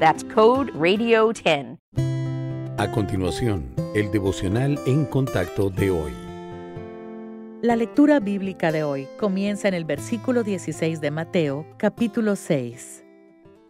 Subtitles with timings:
[0.00, 1.78] That's code RADIO10.
[2.78, 6.12] A continuación, el devocional en contacto de hoy.
[7.60, 13.04] La lectura bíblica de hoy comienza en el versículo 16 de Mateo, capítulo 6.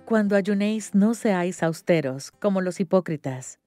[0.05, 3.59] Cuando ayunéis no seáis austeros como los hipócritas,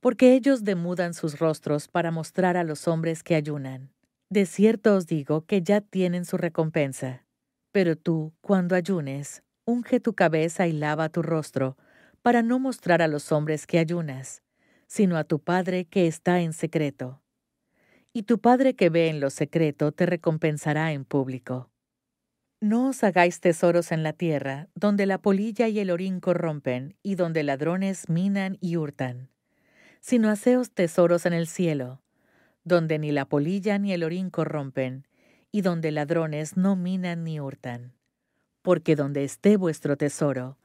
[0.00, 3.94] porque ellos demudan sus rostros para mostrar a los hombres que ayunan.
[4.28, 7.24] De cierto os digo que ya tienen su recompensa.
[7.72, 11.78] Pero tú, cuando ayunes, unge tu cabeza y lava tu rostro,
[12.22, 14.42] para no mostrar a los hombres que ayunas,
[14.86, 17.22] sino a tu Padre que está en secreto.
[18.12, 21.70] Y tu Padre que ve en lo secreto te recompensará en público.
[22.60, 27.14] No os hagáis tesoros en la tierra, donde la polilla y el orín corrompen, y
[27.14, 29.30] donde ladrones minan y hurtan,
[30.00, 32.02] sino haceos tesoros en el cielo,
[32.64, 35.06] donde ni la polilla ni el orín corrompen,
[35.52, 37.94] y donde ladrones no minan ni hurtan.
[38.60, 40.58] Porque donde esté vuestro tesoro,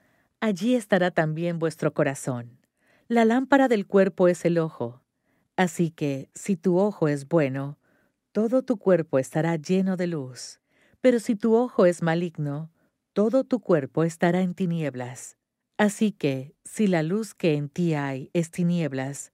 [0.45, 2.59] allí estará también vuestro corazón.
[3.07, 5.01] La lámpara del cuerpo es el ojo.
[5.55, 7.79] Así que, si tu ojo es bueno,
[8.31, 10.59] todo tu cuerpo estará lleno de luz.
[11.01, 12.71] Pero si tu ojo es maligno,
[13.13, 15.37] todo tu cuerpo estará en tinieblas.
[15.77, 19.31] Así que, si la luz que en ti hay es tinieblas,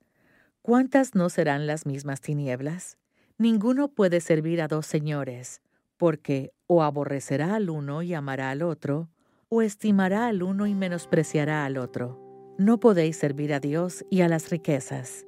[0.62, 2.98] ¿cuántas no serán las mismas tinieblas?
[3.38, 5.62] Ninguno puede servir a dos señores,
[5.98, 9.10] porque o aborrecerá al uno y amará al otro,
[9.54, 12.18] o estimará al uno y menospreciará al otro.
[12.58, 15.28] No podéis servir a Dios y a las riquezas.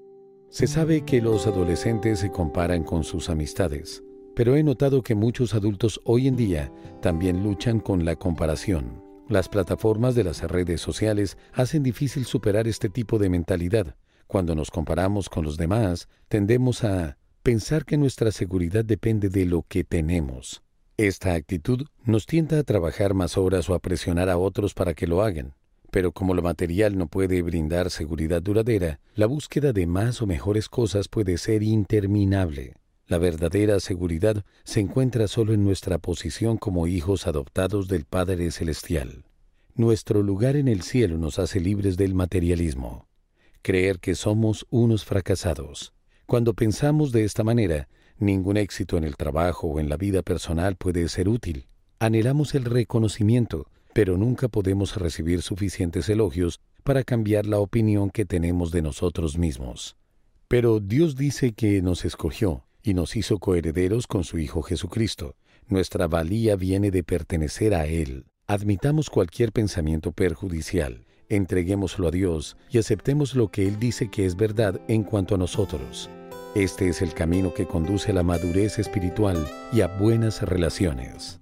[0.50, 4.02] Se sabe que los adolescentes se comparan con sus amistades,
[4.34, 9.04] pero he notado que muchos adultos hoy en día también luchan con la comparación.
[9.28, 13.98] Las plataformas de las redes sociales hacen difícil superar este tipo de mentalidad.
[14.28, 19.64] Cuando nos comparamos con los demás, tendemos a pensar que nuestra seguridad depende de lo
[19.64, 20.64] que tenemos.
[21.04, 25.06] Esta actitud nos tienta a trabajar más horas o a presionar a otros para que
[25.06, 25.54] lo hagan.
[25.92, 30.70] Pero como lo material no puede brindar seguridad duradera, la búsqueda de más o mejores
[30.70, 32.78] cosas puede ser interminable.
[33.06, 39.26] La verdadera seguridad se encuentra solo en nuestra posición como hijos adoptados del Padre Celestial.
[39.76, 43.10] Nuestro lugar en el cielo nos hace libres del materialismo.
[43.62, 45.92] Creer que somos unos fracasados.
[46.28, 47.90] Cuando pensamos de esta manera,
[48.24, 51.68] Ningún éxito en el trabajo o en la vida personal puede ser útil.
[52.00, 58.72] Anhelamos el reconocimiento, pero nunca podemos recibir suficientes elogios para cambiar la opinión que tenemos
[58.72, 59.98] de nosotros mismos.
[60.48, 65.36] Pero Dios dice que nos escogió y nos hizo coherederos con su Hijo Jesucristo.
[65.68, 68.24] Nuestra valía viene de pertenecer a Él.
[68.48, 74.38] Admitamos cualquier pensamiento perjudicial, entreguémoslo a Dios y aceptemos lo que Él dice que es
[74.38, 76.10] verdad en cuanto a nosotros.
[76.56, 81.40] Este es el camino que conduce a la madurez espiritual y a buenas relaciones.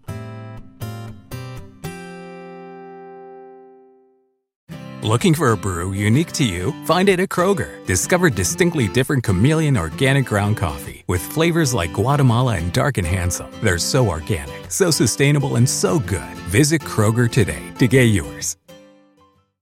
[5.04, 6.74] Looking for a brew unique to you?
[6.86, 7.86] Find it at Kroger.
[7.86, 13.50] Discover distinctly different chameleon organic ground coffee with flavors like Guatemala and Dark and Handsome.
[13.62, 16.38] They're so organic, so sustainable, and so good.
[16.48, 18.56] Visit Kroger today to get yours.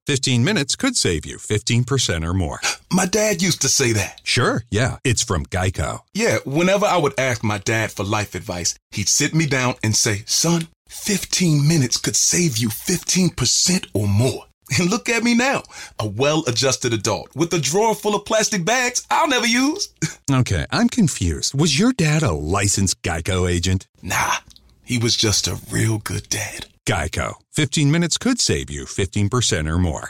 [0.09, 2.59] 15 minutes could save you 15% or more.
[2.92, 4.20] My dad used to say that.
[4.23, 4.97] Sure, yeah.
[5.03, 6.00] It's from Geico.
[6.16, 9.96] Yeah, whenever I would ask my dad for life advice, he'd sit me down and
[9.96, 14.46] say, Son, 15 minutes could save you 15% or more.
[14.79, 15.61] And look at me now,
[16.00, 19.90] a well adjusted adult with a drawer full of plastic bags I'll never use.
[20.32, 21.53] okay, I'm confused.
[21.53, 23.88] Was your dad a licensed Geico agent?
[24.02, 24.38] Nah,
[24.84, 26.66] he was just a real good dad.
[26.90, 27.36] Geico.
[27.52, 30.08] 15 minutes could save you 15% or more.